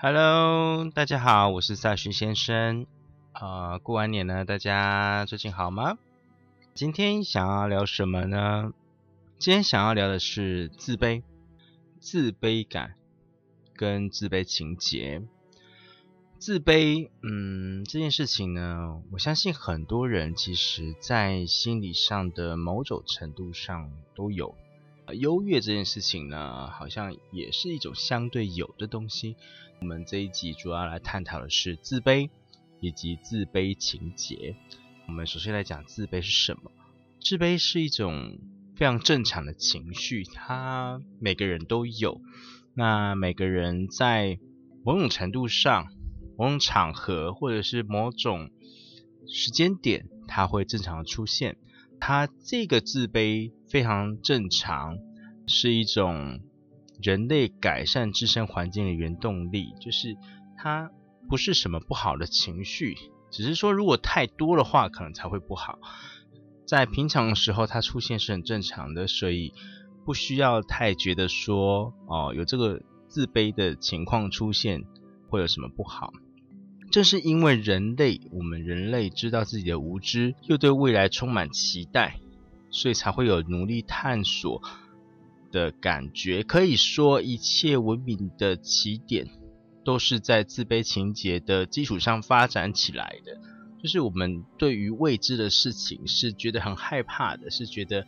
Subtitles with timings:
[0.00, 2.86] Hello，大家好，我是萨勋先生。
[3.32, 5.98] 呃，过完年呢，大家最近好吗？
[6.72, 8.72] 今天想要聊什么呢？
[9.40, 11.24] 今天想要聊的是自卑、
[11.98, 12.94] 自卑感
[13.74, 15.20] 跟自卑情节。
[16.38, 24.54] 自卑，嗯，这件事情呢，我相信很多人其实在心理上的某种程度上都有。
[25.14, 29.36] 优越这件事情呢，好像也是一种相对有的东西。
[29.80, 32.30] 我们这一集主要来探讨的是自卑
[32.80, 34.56] 以及自卑情节。
[35.06, 36.70] 我们首先来讲自卑是什么？
[37.20, 38.38] 自卑是一种
[38.76, 42.20] 非常正常的情绪，它每个人都有。
[42.74, 44.38] 那每个人在
[44.84, 45.86] 某种程度上、
[46.36, 48.50] 某种场合或者是某种
[49.26, 51.56] 时间点，它会正常的出现。
[52.00, 54.98] 他这个自卑非常正常，
[55.46, 56.40] 是一种
[57.02, 60.16] 人类改善自身环境的原动力，就是
[60.56, 60.90] 它
[61.28, 62.96] 不是什么不好的情绪，
[63.30, 65.78] 只是说如果太多的话，可能才会不好。
[66.66, 69.52] 在平常的时候，它出现是很正常的，所以
[70.04, 74.84] 不需要太觉得说哦，有这个自卑的情况出现
[75.28, 76.12] 会有什么不好。
[76.90, 82.18] 正是因为人类，我们人类知道自己的无知，又对未来充满期待，
[82.70, 84.62] 所以才会有努力探索
[85.52, 86.42] 的感觉。
[86.42, 89.26] 可以说，一切文明的起点
[89.84, 93.38] 都是在自卑情节的基础上发展起来的。
[93.82, 98.06] 就是我们对于未知的事情是觉得很害怕的，是觉得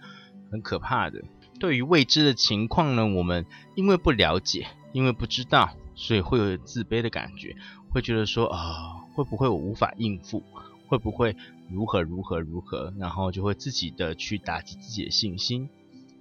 [0.51, 1.23] 很可怕的。
[1.61, 7.55] 对于未知的情况呢，我们因为不了解，因为不知道，所以会有自卑的感觉。
[7.91, 10.43] 会觉得说啊，会不会我无法应付？
[10.87, 11.37] 会不会
[11.69, 12.93] 如何如何如何？
[12.99, 15.69] 然后就会自己的去打击自己的信心，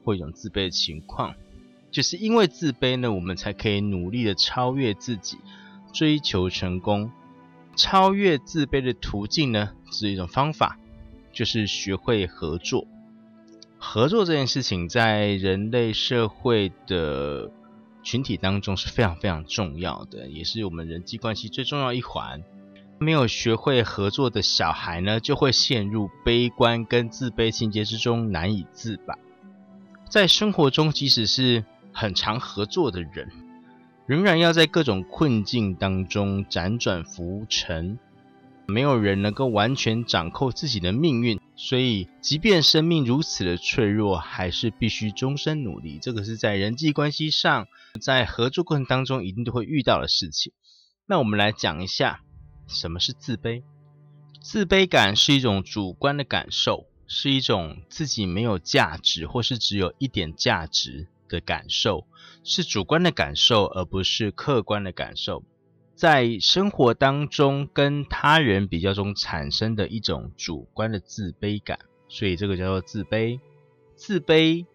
[0.03, 1.35] 会一种自卑的情况。
[1.91, 5.37] 就是因为自卑呢，我们才可以努力的超越自己，
[5.93, 7.11] 追求成功。
[7.75, 10.77] 超越自卑的途径呢，是一种方法，
[11.31, 12.85] 就是学会合作。
[13.77, 17.51] 合作这件事情在人类社会的。
[18.09, 22.43] 群体当中是非常非常重要的，也是我们人际关系最重要一环。
[22.97, 29.13] 没有学会合作的小孩呢，就会陷入悲观跟自卑情节之中，难以自拔。
[30.09, 33.29] 在生活中，即使是很常合作的人，
[34.07, 37.99] 仍然要在各种困境当中辗转浮沉。
[38.69, 45.99] 没有人能够完全掌控自己的命运，所以即便生命如此的脆弱，还是必须终身努力。
[46.01, 47.67] 这个是在人际关系上，
[47.99, 50.53] 在合作过程当中一定都会遇到的事情。
[51.05, 52.21] 那我们来讲一下
[52.67, 53.63] 什么是自卑。
[54.41, 62.07] 自卑感是一种主观的感受，是一种自己没有价值或是只有一点价值的感受，
[62.43, 65.43] 是主观的感受，而不是客观的感受。
[65.99, 71.77] 在生活当中跟他人比较中产生的一种主观的自卑感，
[72.07, 73.41] 所以这个叫做自卑。
[73.97, 74.65] 自卑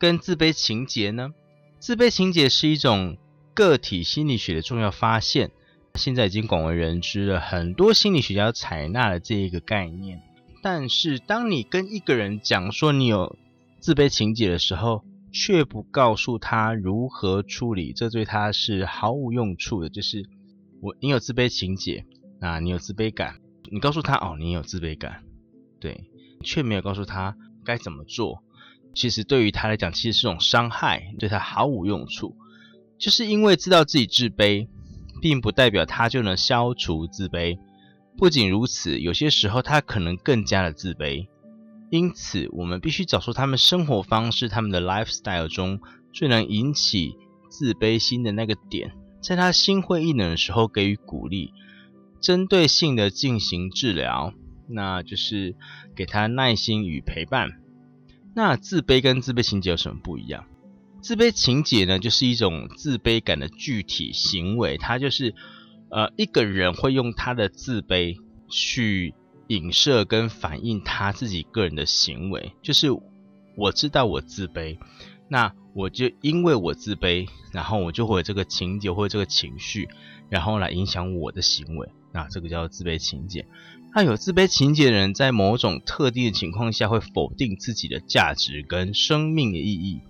[0.00, 1.32] 跟自卑情节呢？
[1.78, 3.16] 自卑情节是一种
[3.54, 5.52] 个体心理学的重要发现，
[5.94, 10.22] 现在已经广为人知了，很多心理学家采纳了这一个概念。
[10.60, 13.36] 但是当你跟一个人讲说你有
[13.78, 20.26] 自卑情节的时候，却不告诉他如何处理，这对他是毫无用处的，就是。
[20.84, 22.04] 我，你有自卑情节
[22.40, 23.40] 啊，你有自卑感，
[23.70, 25.24] 你告诉他哦，你有自卑感，
[25.80, 26.10] 对，
[26.42, 27.34] 却没有告诉他
[27.64, 28.42] 该怎么做。
[28.94, 32.36] 其实对于他来讲，其实是种伤害，对他毫无用处。
[32.98, 34.68] 就是因为知道自己自卑，
[35.22, 37.58] 并不代表他就能消除自卑。
[38.18, 41.26] 不仅如此，有些时候他可能更加的自卑。
[41.90, 45.80] 因此，我们必须找出他们生活方式、他们的 lifestyle 中
[46.12, 47.16] 最能引起
[47.48, 48.92] 自卑心的那个点。
[49.24, 51.54] 在他心灰意冷的时候给予鼓励，
[52.20, 54.34] 针对性的进行治疗，
[54.68, 55.56] 那就是
[55.96, 57.48] 给他耐心与陪伴。
[58.34, 60.44] 那自卑跟自卑情节有什么不一样？
[61.00, 65.34] 自卑情节呢，就是一种自卑感的具体行为，它就是
[65.90, 68.18] 呃，一个人会用他的自卑
[68.50, 69.14] 去
[69.48, 72.88] 影射跟反映他自己个人的行为，就是
[73.56, 74.78] 我知道我自卑，
[75.28, 79.88] 那我就因为我自卑，然后我就会有这个情节或者这个情绪，
[80.28, 83.46] 然后来影响我的行为，那这个叫自卑情节。
[83.94, 90.00] 那有自卑情节的人，在某种特定的情况下，会否定自己的价值跟生命的意义，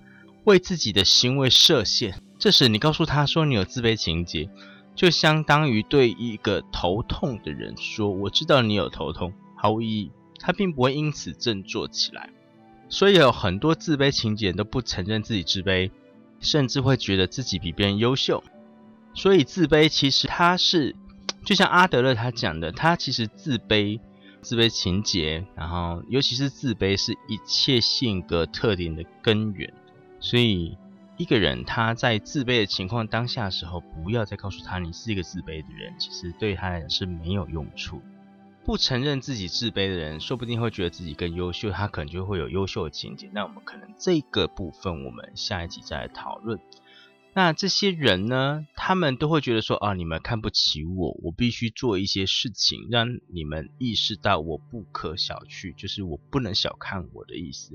[0.45, 2.21] 为自己的行为设限。
[2.39, 4.49] 这时，你告诉他说你有自卑情节。
[4.97, 12.31] 就相当于对一个头痛的人说：“我知道你有头痛，毫无意义。”他并不会因此振作起来。
[12.89, 15.91] 所以有很多自卑情节都不承认自己自卑，
[16.41, 18.43] 甚至会觉得自己比别人优秀。
[19.15, 20.95] 所以自卑其实它是，
[21.45, 24.01] 就像阿德勒他讲的，他其实自卑、
[24.41, 29.73] 自卑情节，然后尤其是自卑是一切性格特点的根源。
[30.21, 30.77] 所以。
[31.17, 38.03] 一个人他在自卑的情况当下的时候，不要再告诉他你是一个自卑的人，其实对他来讲是没有用处。
[38.65, 43.29] 不承认自己自卑的人，说不定会觉得自己更优秀，他可能就会有优秀的情节。
[43.35, 46.59] 那我们可能这个部分，我们下一集再来讨论。
[47.35, 57.75] 那这些人呢，他们都会觉得说啊，你们看不起我，我必须做一些事情，让你们意识到我不可小觑，就是我不能小看我的意思。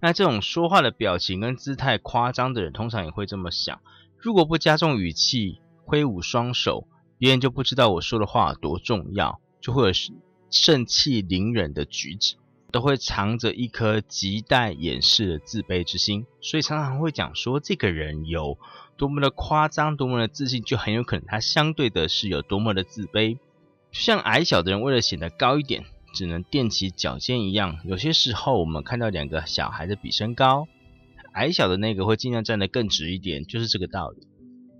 [0.00, 3.80] 那这种说话的表情跟姿态夸张的人，通常也会这么想。
[4.18, 6.86] 如果不加重语气，挥舞双手，
[7.18, 9.92] 别人就不知道我说的话多重要，就会有
[10.50, 12.34] 盛气凌人的举止，
[12.70, 16.26] 都会藏着一颗亟待掩饰的自卑之心。
[16.42, 18.58] 所以常常会讲说，这个人有
[18.98, 23.38] 多么的夸张，多么的自信，就很有可能他相对的是有多么的自卑。
[23.90, 25.84] 像矮小的人，为了显得高一点。
[26.16, 30.68] 只能踮起脚尖一样，有些时候我们看到两个小孩子比身高，
[31.32, 34.28] 矮小的那个会尽量站得更直一点，就是这个道理。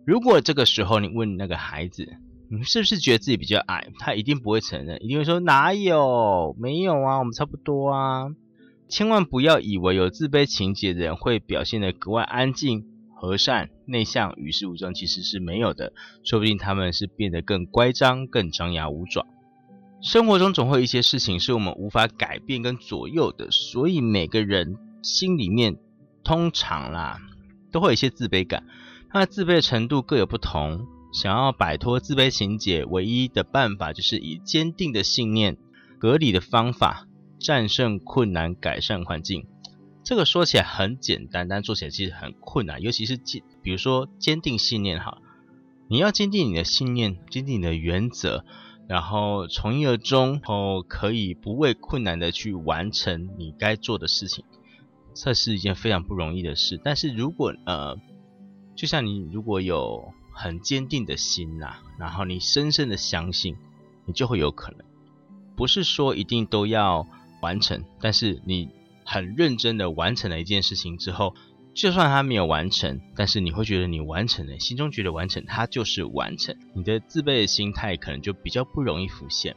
[0.06, 2.19] 如果这个时候你问那个孩子，
[2.56, 3.88] 你是不是觉得自己比较矮？
[3.98, 8.28] 他一定不会承认，一定会说哪有，没有啊，我们差不多啊。
[8.88, 12.84] 千万不要以为有自卑情节的人会表现得格外安静、
[13.16, 15.92] 和善、内向、与世无争，其实是没有的，
[16.22, 19.26] 说不定他们是变得更乖张、更张牙舞爪。
[20.00, 25.76] 生活中总会有一些事情是我们无法改变跟左右的，所以每个人心里面
[26.22, 27.18] 通常啦
[27.72, 28.64] 都会有一些自卑感，
[29.10, 30.86] 他的自卑的程度各有不同。
[31.14, 35.56] 想要摆脱自卑情节，唯一的办法就是以坚定的信念、
[36.00, 37.06] 合理的方法
[37.38, 39.46] 战胜困难，改善环境。
[40.02, 45.19] 这个说起来很简单，但做起来其实很困难，尤其是坚，比如说坚定信念哈，
[45.88, 48.44] 你要坚定你的信念，坚定你的原则。
[48.88, 54.44] 然后从一而终，然后可以不畏困难的去完成你该做的事情，
[55.14, 56.78] 这是一件非常不容易的事。
[56.82, 57.96] 但是如果呃，
[58.75, 63.56] 就像你如果有很坚定的心呐，然后你深深的相信，
[64.04, 64.81] 你就会有可能。
[65.56, 67.06] 不是说一定都要
[67.40, 68.69] 完成，但是你
[69.04, 71.34] 很认真的完成了一件事情之后。
[71.75, 76.56] 就算他没有完成，但是你会觉得你完成了，心中觉得完成，它就是完成。
[76.72, 79.56] 你的自卑的心态可能就比较不容易浮现。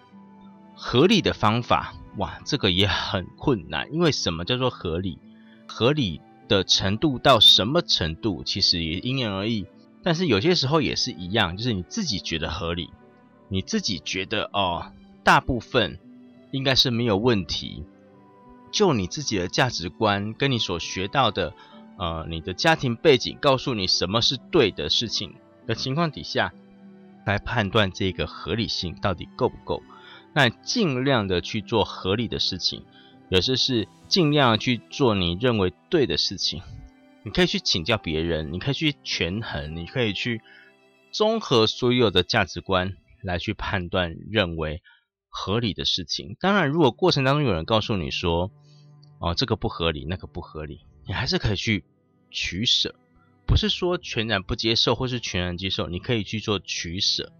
[0.74, 5.20] 合理的方法，哇，这个也很困难，因为什么叫做合理？
[5.68, 9.68] 合理的程度到什么程度，其实也因人而异。
[10.08, 12.92] 但是有些时候也是一样，就是你自己觉得合理，
[13.50, 16.00] 你自己觉得哦，大部分
[16.52, 17.84] 应该是没有问题。
[18.72, 21.54] 就你自己的价值观跟你所学到的。
[21.98, 25.34] 呃，你的家庭背景告诉你什么是对的事情
[25.66, 26.54] 的情况底下，
[27.26, 29.84] 来判断这个合理性到底够不够。
[30.34, 32.86] 那尽量的去做合理的事情，
[33.28, 36.62] 有些是尽量去做你认为对的事情。
[37.28, 40.42] 你可以去请教别人，你可以去权衡，你可以去
[41.12, 44.82] 综合所有的价值观来去判断认为
[45.28, 46.38] 合理的事情。
[46.40, 48.50] 当然，如果过程当中有人告诉你说，
[49.20, 50.86] 哦，这个不合理，那个不合理。
[51.06, 51.84] 你还是可以去
[52.32, 52.96] 取舍，
[53.46, 57.34] 不是说全然不接受或是全然接受，你可以去做取舍，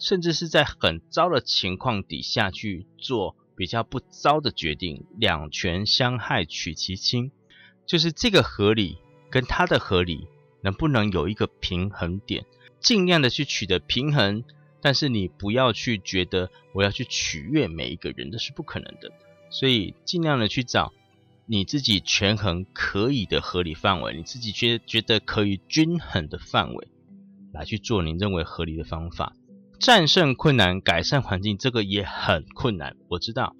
[0.00, 7.30] 甚至是在很糟的情况底下去做比较不糟的决定，两全相害取其轻，
[7.86, 8.98] 就是这个合理
[9.30, 10.26] 跟他的合理
[10.62, 12.44] 能不能有一个平衡点，
[12.80, 14.44] 尽量的去取得平衡，
[14.80, 19.12] 但是你不要去觉得我要去取悦每一个人，这是不可能的，
[19.50, 20.92] 所以尽量的去找。
[21.50, 26.88] 你自己权衡可以的合理范围，你自己觉觉得可以均衡的范围，
[27.54, 29.32] 来去做你认为合理的方法，
[29.80, 33.56] 战胜困难，改善环境，这个也很困难，我知道。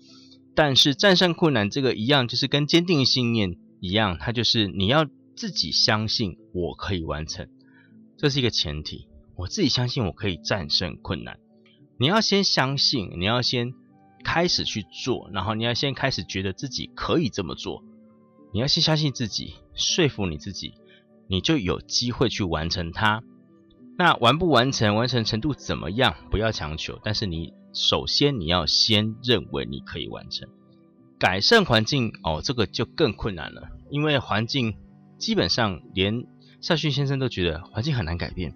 [0.55, 5.07] 但是战胜困难这个一样，就是跟坚定信念一样，它就是你要
[5.38, 7.49] 自己相信我可以完成，
[8.16, 9.07] 这是一个前提。
[9.37, 11.38] 我自己相信我可以战胜困难。
[11.97, 13.73] 你要先相信，你要先
[14.25, 17.85] 开始去做，然后你要先开始觉得自己可以这么做。
[18.52, 20.75] 你要先相信自己，说服你自己，
[21.28, 23.23] 你就有机会去完成它。
[23.97, 26.99] 那完不完成，完成程度怎么样，不要强求。
[27.04, 30.49] 但是你首先你要先认为你可以完成。
[31.16, 34.76] 改善环境哦，这个就更困难了，因为环境
[35.19, 36.25] 基本上连
[36.61, 38.55] 夏训先生都觉得环境很难改变，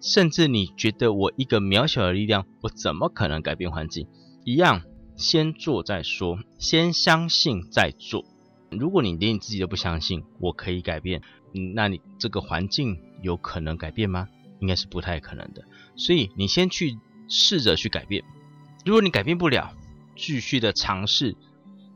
[0.00, 4.06] 甚至你觉得我一个渺小的力量，我怎么可能改变环境？
[4.44, 4.82] 一样，
[5.16, 8.24] 先做再说，先相信再做。
[8.70, 11.20] 如果你连你自己都不相信我可以改变，
[11.52, 14.28] 嗯，那你这个环境有可能改变吗？
[14.60, 15.62] 应该是不太可能的。
[15.96, 16.96] 所以你先去
[17.28, 18.24] 试着去改变，
[18.84, 19.74] 如果你改变不了，
[20.16, 21.36] 继续的尝试。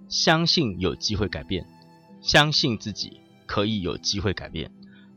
[0.08, 1.66] 相信有机会改变，
[2.22, 4.70] 相信自己可以有机会改变，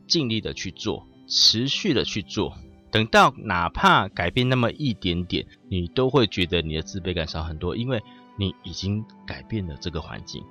[0.08, 2.56] 尽力的去做，持续的去做，
[2.90, 8.02] 等到哪怕改变那么一点点，你都会觉得你的自卑感少很多，因为
[8.36, 10.42] 你已经改变了这个环境，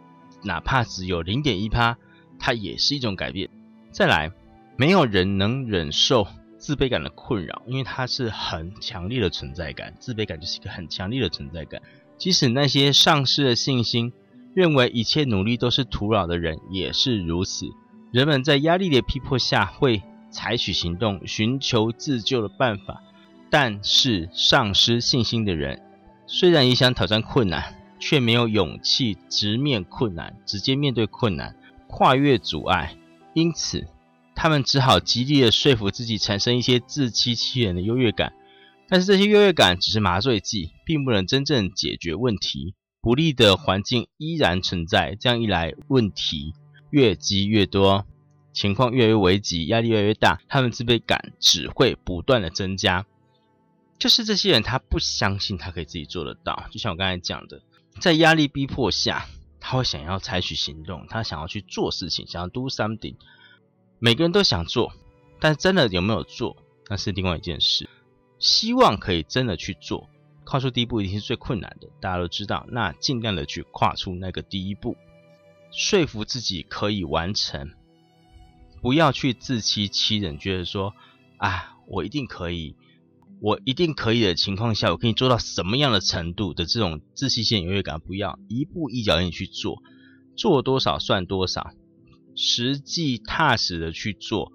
[0.44, 1.98] 哪怕只有零点一趴，
[2.40, 3.50] 它也是一种改变。
[3.92, 4.32] 再来，
[4.78, 11.82] 没有人能忍受自卑感的困扰，因为它是很强烈的存在感，自卑感就是一个很强烈的存在感，
[12.18, 14.14] 即使那些丧失了信心。
[14.54, 17.68] 认为一切努力都是徒劳的人也是如此。
[18.12, 23.02] 人们在压力的逼迫下会采取行动，寻求自救的办法。
[23.50, 25.82] 但是丧失信心的人，
[26.26, 31.56] 虽然也想挑战困难，却没有勇气直面困难，直接面对困难，
[31.88, 32.96] 跨越阻碍。
[33.34, 33.88] 因此，
[34.36, 38.34] 他们只好极力的说服自己，产生一些自欺欺人的优越感。
[38.88, 42.76] 但是这些优越感只是麻醉剂，并不能真正解决问题。
[43.02, 46.54] 不利的环境依然存在，这样一来，问题
[46.92, 48.06] 越积越多，
[48.54, 53.06] 情况越来越危急，压力越来越大，他们自卑感只会不断的增加。
[53.98, 56.68] 就是这些人，他不相信他可以自己做得到。
[56.72, 57.62] 就像我刚才讲的，
[58.00, 59.28] 在压力逼迫下，
[59.60, 63.16] 他会想要采取行动，他想要去做事情，想要 do something。
[63.98, 64.94] 每个人都想做，
[65.40, 67.90] 但真的有没有做，那是另外一件事。
[68.40, 70.08] 希望可以真的去做。
[70.52, 72.68] 跨出第一步一定是最困难的，大家都知道。
[72.72, 74.98] 那尽量的去跨出那个第一步，
[75.72, 77.72] 说服自己可以完成，
[78.82, 80.94] 不要去自欺欺人，觉得说
[81.38, 82.76] 啊，我一定可以，
[83.40, 89.82] 我一定可以的情况下，我可以做到什么样的程度的这种自欺欺人优越感，不要一步一脚印去做，
[90.36, 91.72] 做多少算多少，
[92.36, 94.52] 实际踏实的去做，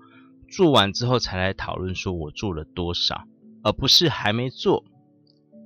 [0.47, 3.25] 做完之后才来讨论说我做了多少，
[3.63, 4.85] 而不是还没做。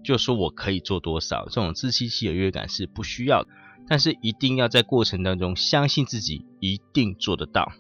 [0.02, 3.46] 就说我可以做多少，这种自欺欺人优越感是不需要，
[3.86, 7.72] 但是一定要在过程当中相信自己一定做得到，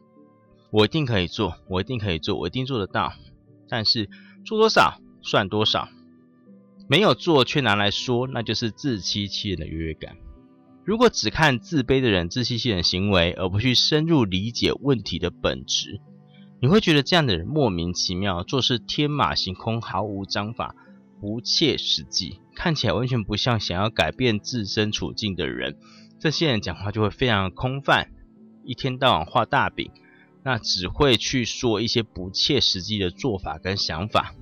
[0.70, 3.12] 我一定可以做，我一定可以做，我一定做得到。
[3.68, 4.08] 但是
[4.44, 5.88] 做多少算多少，
[6.88, 10.16] 没有做却拿来说，那就是自欺欺人的优越感。
[10.84, 16.00] 如果只看自卑的人自欺欺人行为，而不去深入理解问题的本质，
[16.60, 20.74] 你会觉得这样的人莫名其妙，做事天马行空，毫无章法。
[21.20, 25.76] 不切实际，看起来完全不像想要改变自身处境的人。
[26.18, 28.10] 这些人讲话就会非常空泛，
[28.64, 29.90] 一天到晚画大饼，
[30.42, 34.34] 那只会去说一些不切实际的做法跟想法，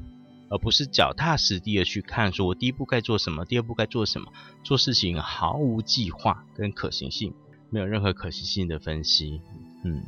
[0.50, 4.32] 而不是脚踏实地的去看，说我第一步该做什么，第二步该做什么。
[4.64, 7.34] 做事情毫无计划跟可行性，
[7.70, 9.40] 没有任何可行性的分析。
[9.84, 10.02] 嗯，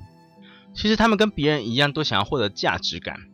[0.74, 3.29] 其实他们跟别人一样，都想要获得价值感。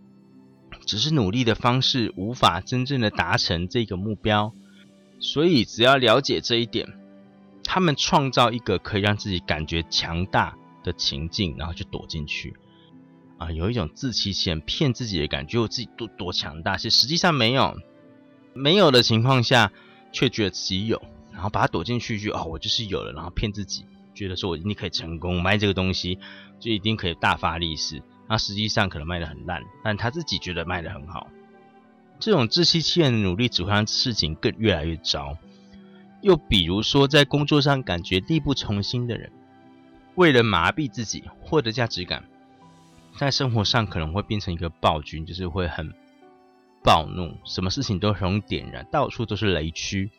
[0.86, 4.54] 只是努力的方式无法真正的达成这个目标，
[5.18, 6.86] 所以只要了解这一点，
[7.64, 12.54] 他们创造一个可以让自己感觉强大的情境，然后就躲进去
[13.36, 17.76] 啊，有一种自欺欺人、骗自己的感觉，我自己多多强大，其实实际上没有，
[18.54, 19.72] 没有的情况下
[20.12, 21.02] 却觉得自己有，
[21.32, 26.18] 然后把它躲进去，就哦，我就是有了，然后骗自己，觉得说我一定可以成功，卖这个东西
[26.60, 28.00] 就一定可以大发利市。
[28.28, 31.28] 那实际上可能卖得很烂，但他自己觉得卖得很好。
[32.18, 35.36] 这种自欺欺人的努力只会让事情更越来越糟。
[36.22, 39.30] 又比如说，在工作上感觉力不从心的人，
[40.14, 42.24] 为了麻痹自己获得价值感，
[43.16, 45.92] 在生活上可能会变成一个暴君，就是会很
[46.82, 50.10] 暴怒，什么事情都很点燃，到处都是雷区。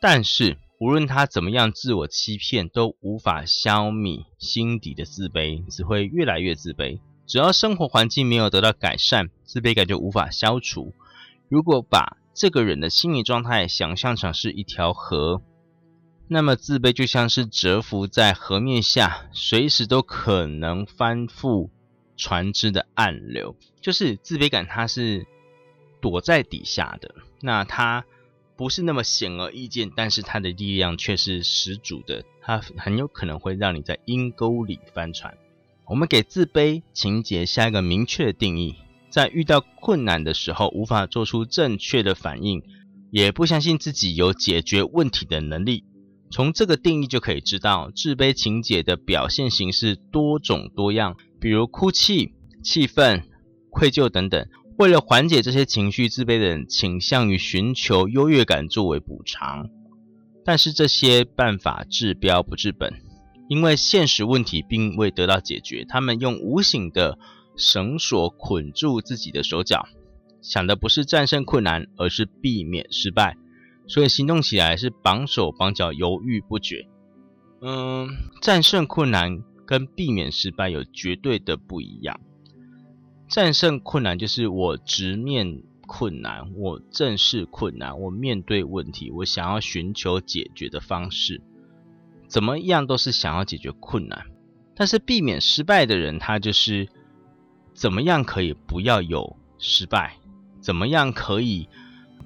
[0.00, 0.56] 但是。
[0.82, 6.98] 无论他怎么样自我欺骗，都无法消弭心底的自卑，只会越来越自卑。
[7.24, 10.92] 只要生活环境没有得到改善，自卑感就无法消除。
[11.48, 15.40] 如果把这个人的心理状态想象成是一条河，
[16.26, 21.70] 那么自卑就像是蛰伏在河面下，随时都可能翻覆
[22.16, 23.54] 船只的暗流。
[23.80, 25.28] 就是自卑感，它是
[26.00, 27.14] 躲在底下的。
[27.40, 28.04] 那他
[28.62, 32.24] 不是那么显而易见，但是它的力量却是十足的。
[32.40, 35.36] 它很有可能会让你在阴沟里翻船。
[35.84, 38.76] 我们给自卑情节下一个明确的定义：
[39.10, 42.62] 在遇到困难的时候，无法做出正确的反应，
[43.10, 45.82] 也不相信自己有解决问题的能力。
[46.30, 53.28] 从这个定义就可以知道，自卑情节的表现形式多种多样，比如哭泣、气愤、
[53.70, 54.46] 愧疚等等。
[54.82, 59.70] 为了缓解这些情绪，自卑的人倾向于寻求优越感作为补偿，
[60.44, 62.92] 但是这些办法治标不治本，
[63.48, 65.84] 因为现实问题并未得到解决。
[65.88, 67.16] 他们用无形的
[67.56, 69.86] 绳索捆住自己的手脚，
[70.40, 73.36] 想的不是战胜困难，而是避免失败，
[73.86, 76.88] 所以行动起来是绑手绑脚、犹豫不决。
[77.60, 78.08] 嗯，
[78.40, 82.20] 战胜困难跟避免失败有绝对的不一样。
[83.32, 91.40] 战胜困难就是我直面困难，我正视困难，我面对问题，我想要寻求解决的方式，
[92.28, 94.26] 怎么样都是想要解决困难。
[94.74, 96.88] 但是避免失败的人，他就是
[97.72, 100.18] 怎么样可以不要有失败，
[100.60, 101.70] 怎么样可以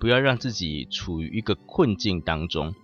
[0.00, 2.74] 不要让自己处于一个困境当中。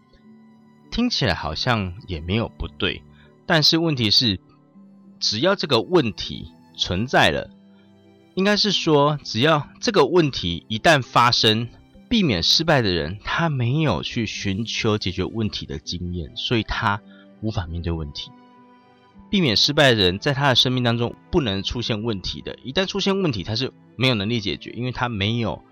[0.93, 3.03] 听起来好像也没有不对，
[3.47, 4.39] 但是问题是，
[5.19, 7.51] 只要这个问题存在了。
[8.35, 11.69] 应该是说，只要这个问题一旦发生，
[12.09, 17.01] 避免失败的人，他没有去寻求解决问题的经验，所以他
[17.41, 18.31] 无法面对问题。
[19.31, 25.63] 避免失败的人，在他的生命当中不能出现问题的，一旦出现问题，他是没有能力解决，因为他没有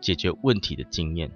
[0.00, 1.30] 解决问题的经验，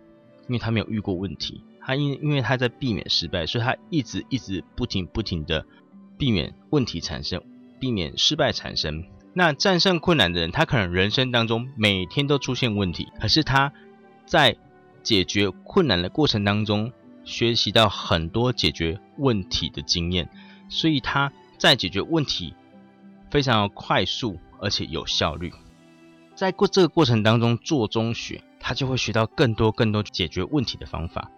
[0.48, 1.62] 因为他没有遇过问题。
[1.80, 5.64] 他因因为他在避免失败，所以他一直一直不停不停的
[6.18, 7.42] 避免问题产生，
[7.80, 9.04] 避免失败产生。
[9.32, 13.72] 那战胜困难的人，他可能人生当中每天都出现问题，可是他
[14.26, 14.56] 在
[15.02, 16.92] 解决困难的过程当中，
[17.24, 20.28] 学习到很多解决问题的经验，
[20.68, 22.54] 所以他在解决问题
[23.30, 25.52] 非常快速而且有效率。
[26.34, 31.30] 在过这个过程当中做中学，他就会学到更多更多解决问题的方法，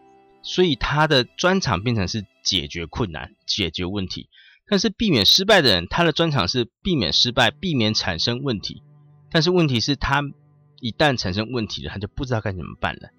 [0.43, 4.29] 所以他的专长变成是解决困难、解决问题。
[4.67, 8.83] 但是避免失败的人，他的专长是避免失败，避免产生问题。
[9.31, 10.23] 但是问题是，他
[10.81, 13.11] 一旦产生问题了，他就不知道该怎么办了。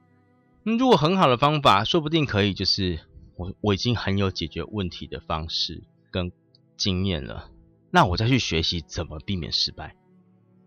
[0.63, 2.99] 如果很好的方法，说不定可以，就是
[3.35, 6.31] 我我已经很有解决问题的方式跟
[6.77, 7.49] 经验了，
[7.91, 9.95] 那我再去学习怎么避免失败，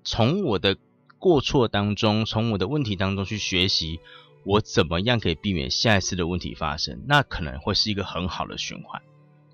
[0.04, 0.76] 从我的
[1.18, 4.00] 过错当中，从我的问题当中去学习，
[4.44, 9.02] 我怎么样可以避免下一次的问题发生，那可能会是一个很好的循环。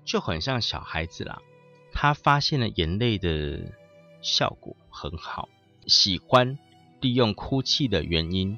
[0.05, 1.39] 就很像小孩子啦，
[1.91, 3.71] 他发现了眼泪的
[4.21, 5.49] 效果很好，
[5.87, 6.57] 喜欢
[7.01, 8.57] 利用哭泣的原因。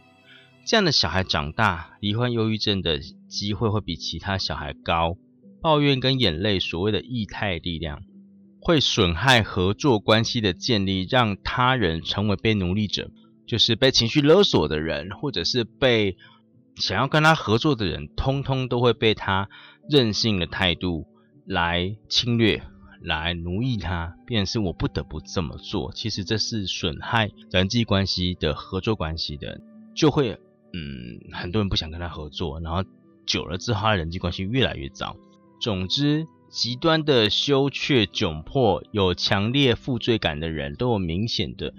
[0.65, 5.17] 这样的小孩长大，罹患忧郁症的机会会比其他小孩高。
[5.62, 8.01] 抱怨跟眼泪，所谓的异态力量，
[8.60, 13.10] 会损害合作关系的建立，让他人成为被奴隶者，
[13.47, 16.17] 就是被情绪勒索的人，或者是被
[16.75, 19.49] 想要跟他合作的人，通通都会被他
[19.89, 21.08] 任性的态度。
[21.45, 22.63] 来侵略，
[23.01, 25.91] 来奴役他，便是我不得不这么做。
[25.93, 29.62] 其实这是损害人际关系的合作关系的，
[29.93, 30.39] 就会
[30.73, 32.84] 嗯，很多人不想跟他合作，然后
[33.25, 35.15] 久了之后，人际关系越来越糟。
[35.62, 41.73] 总之，极端的羞怯、窘迫、有强烈负罪感的人，都有明显的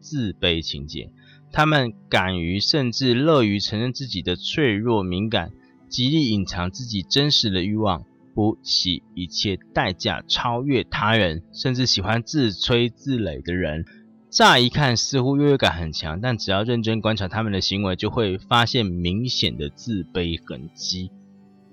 [0.00, 1.10] 自卑情节。
[1.52, 5.52] 他们敢于甚至乐于承认自己的脆弱、敏感，
[5.88, 8.04] 极力隐藏自己真实的欲望。
[8.34, 13.84] 不惜一切代价超越他人，甚至喜欢自吹自擂的人，
[14.30, 21.10] 乍一看似乎优越感很强，但只要认真观察他们的行为，就会发现明显的自卑痕迹。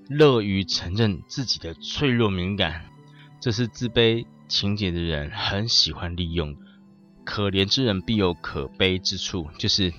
[0.09, 2.85] 乐于承认自己的脆弱敏感，
[3.39, 6.55] 这是自卑情节的人很喜欢利用。
[7.23, 9.93] 可怜之人必有可悲之处，就是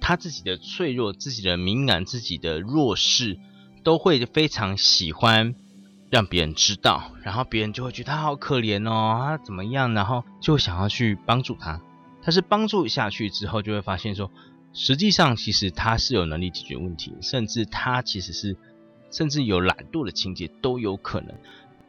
[0.00, 3.38] 他自己的脆弱、自己的敏感、自己的弱势，
[3.82, 5.56] 都会非常喜欢。
[6.08, 11.80] 让别人知道，然后别人就会觉得他好可怜哦，他怎么样，然后就想要去帮助他。
[12.22, 14.30] 但是帮助下去之后，就会发现说，
[14.72, 18.56] 实际上其实他是有能力解决问题，甚至他其实是
[19.10, 21.34] 甚至有懒惰的情节都有可能。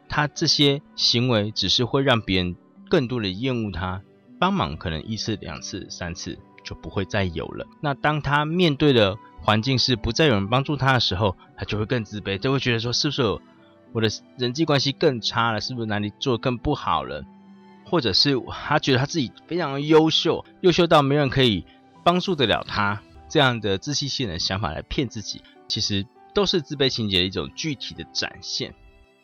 [0.08, 2.56] 他这些行为只是会让别人
[2.88, 4.02] 更多的厌恶他，
[4.38, 7.66] 帮忙可能一次、两次、三次就不会再有了。
[7.80, 13.42] 那当他面对的环境是不再有人帮助他的时候，他就会更自卑，就会觉得说，是不是有？
[13.92, 17.24] 我的人际关系更差了，是不是哪里做更不好了？
[17.84, 21.64] 或者是他觉得他自己非常优秀，优秀到没人可以
[22.04, 28.74] 帮助得了他，这样的自欺欺人的想法来骗自己，其实都是自卑情节的一种具体的展现。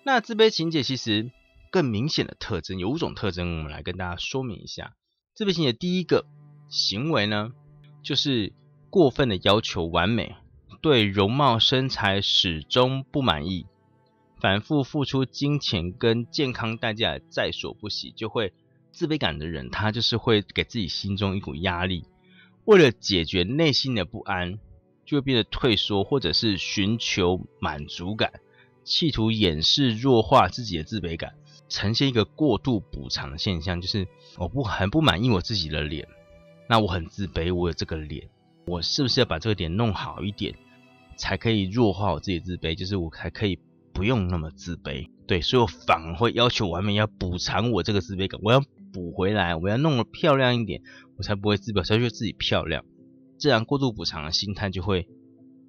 [0.03, 1.31] 那自卑情节其实
[1.71, 4.95] 更明显的特征有五种特征，我们来跟大家说明一下。
[5.35, 6.25] 自卑情节第一个
[6.69, 7.53] 行为呢，
[8.03, 8.55] 就是
[8.89, 10.37] 过分的要求完美，
[10.81, 13.67] 对容貌身材始终不满意，
[14.45, 18.53] 反复付出金钱跟健康代价在所不惜，就会
[18.93, 22.05] 自卑感的人，他就是会给自己心中一股压力。
[22.67, 24.59] 为了解决内心的不安，
[25.07, 28.35] 就会变得退缩，或者是寻求满足感，
[28.85, 31.33] 企图掩饰弱化自己的自卑感，
[31.71, 33.81] 呈现一个过度补偿的现象。
[33.81, 36.07] 就是我不很不满意我自己的脸，
[36.69, 38.29] 那我很自卑，我有这个脸，
[38.67, 40.55] 我是不是要把这个脸弄好一点，
[41.17, 42.75] 才可以弱化我自己自卑？
[42.75, 43.59] 就是我才可以
[43.95, 45.09] 不用那么自卑。
[45.27, 48.61] 对，所以我反而会要求完美，要补偿我这个自卑感，我要
[48.93, 50.83] 补回来，我要弄得漂亮一点。
[51.17, 52.85] 我才不会自卑，才觉得自己漂亮。
[53.39, 55.07] 这样过度补偿的心态就会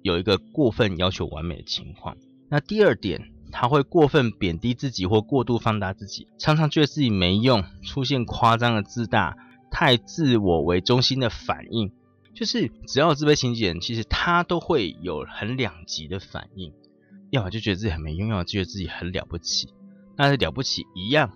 [0.02, 2.16] 有一个过分要求完美的情况。
[2.48, 9.36] 那第二点，他会过分贬低自己或过度放大自己，常常觉得自己没用，出现夸张的自大、
[9.70, 11.92] 太自我为中心的反应。
[12.34, 16.72] 就是只要有自卑情节，其实他都会有很两极的反应，
[17.36, 19.68] 要么就觉得自己很没用，要么觉得自己很了不起。
[20.16, 21.30] 那是了不起一样。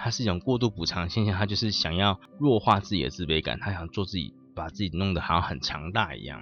[0.00, 6.40] 它是一种过度补偿现象，他就是想要弱化自己的自卑感，他想做自己，把自己弄得好像很强大一样。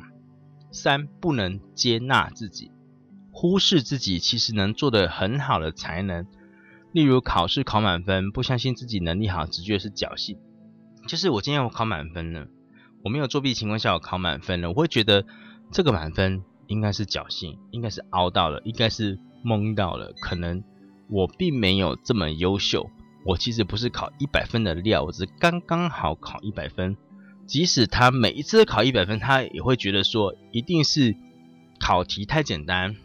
[0.73, 2.71] 三，不能接纳自己，
[3.33, 6.27] 忽视自己其实能做得很好的才能，
[6.93, 10.39] 例如考试考满分，不相信自己能力好，只觉得是侥幸。
[11.07, 12.49] 就是我今天我考满分了，
[13.05, 15.25] 我没有作弊情况下我考满分了，我会觉得
[15.73, 20.63] 这个满分应该是侥幸，应该是熬到了，应该是蒙到了，可能
[21.09, 22.91] 我并没有这么优秀。
[23.25, 26.97] 我其实不是考一百分的料，我只是刚刚好考一百分。
[27.47, 31.15] 即使他每一次考一百分，他也会觉得说一定是
[31.79, 32.97] 考题太简单。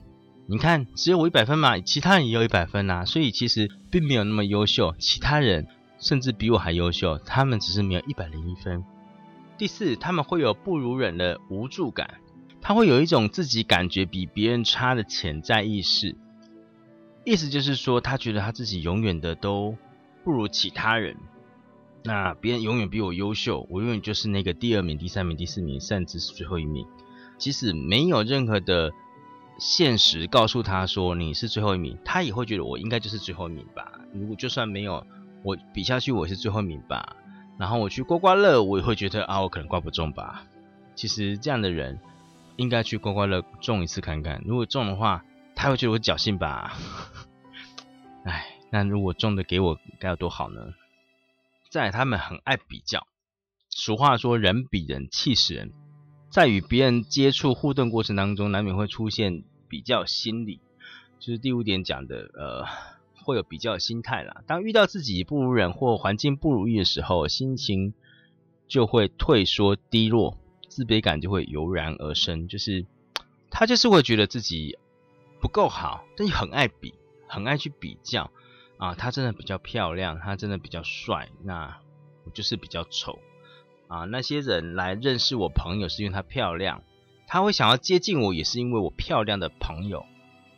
[0.47, 4.95] 你看，只有我一百分嘛，其他人也有一百分呐，所以其实并没有那么优秀。
[4.99, 5.67] 其他人
[5.99, 8.83] 甚至比我还优秀，他们只是没有一百零一分。
[9.57, 12.15] 第四，他们会有不如人的无助感，
[12.61, 16.15] 他会有一种自己感觉比别人差的潜在意识，
[17.25, 19.75] 意思就是说，他觉得他自己永远的都。
[20.23, 21.17] 不如其他人，
[22.03, 26.85] 那别人永远比我优秀，我永远就是那个第二名、第三名、第四名，甚至是最后一名。
[27.39, 28.91] 即使没有任何的
[29.57, 33.99] 现实告诉他说你是最后一名，他也会觉得我应该就是最后一名吧。
[34.13, 35.03] 如果就算没有
[35.41, 37.15] 我比下去，我是最后一名吧。
[37.57, 40.45] 然后我去刮刮乐，我也会觉得啊，我可能刮不中吧。
[40.93, 41.99] 其实这样的人
[42.57, 45.23] 应该去刮刮乐中一次看看，如果中的话，
[45.55, 46.77] 他会觉得我侥幸吧。
[48.25, 48.47] 唉。
[48.73, 50.73] 那如果中的给我该有多好呢？
[51.69, 53.05] 在他们很爱比较，
[53.69, 55.73] 俗话说人比人气死人，
[56.29, 60.61] 在与别人接触互动过程当中，难免会出现比较心理，
[61.19, 62.65] 就是第五点讲的，呃，
[63.25, 64.41] 会有比较心态啦。
[64.47, 67.93] 当遇到自己不如人或环境不如意的时候，心情
[68.69, 70.37] 就会退缩低落，
[70.71, 72.85] 自卑感就会油然而生，就是
[73.49, 74.77] 他就是会觉得自己
[75.41, 76.93] 不够好，但又很爱比，
[77.27, 78.31] 很爱去比较。
[78.77, 81.77] 啊，他真的比较漂亮，他真的比较帅，那
[82.23, 83.19] 我就是比较丑
[83.87, 84.05] 啊。
[84.05, 86.81] 那些人来认识我朋友是因为他漂亮，
[87.27, 90.03] 他会想要接近我也是因为我漂亮的朋友，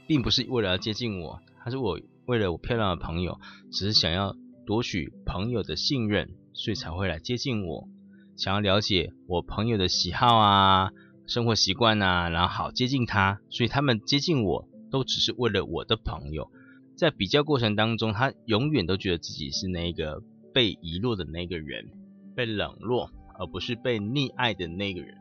[0.07, 3.41] 并不是为了要接近我，他是我为了我漂亮的朋友，
[3.73, 7.89] 只是想要夺取朋友的信任，所以才会来接近我，
[8.35, 10.91] 想要了解我朋友的喜好啊、
[11.27, 16.49] 生活习惯啊，然后好接近他，所以他们接近我都只是为了我的朋友。
[16.95, 20.21] 在比较过程当中，他永远都觉得自己是那个
[20.53, 21.89] 被遗落的那个人，
[22.35, 25.17] 被冷落，而不是被溺爱的那个人，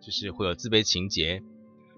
[0.00, 1.42] 就是会有自卑情节。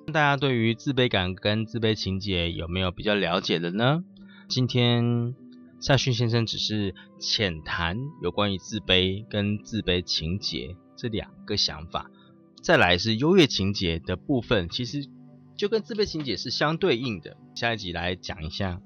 [0.07, 4.03] 大家对于自卑感跟自卑情节有没有比较了解的呢？
[4.49, 5.35] 今天
[5.81, 12.11] 夏训先生只是浅谈有关于自卑跟自卑情节这两个想法，
[12.63, 15.09] 再来是优越情节的部分，其实
[15.57, 17.37] 就跟自卑情节是相对应的。
[17.55, 18.81] 下一集来讲一下。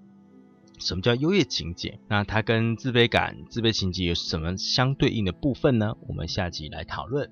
[0.79, 2.01] 什么叫优越情节？
[2.09, 5.95] 那它跟自卑感、自卑情节有什么相对应的部分呢？
[6.09, 7.31] 我们下集来讨论。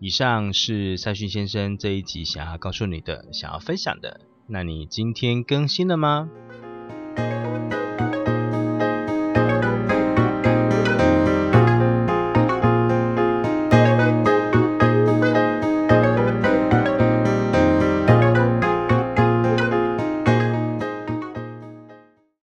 [0.00, 4.20] 以上是赛逊先生这一集想要告诉你的、想要分享的。
[4.48, 6.28] 那你今天更新了吗？